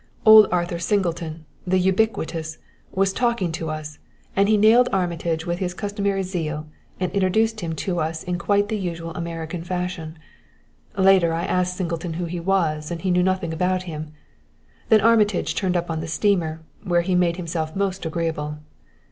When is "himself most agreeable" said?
17.37-18.57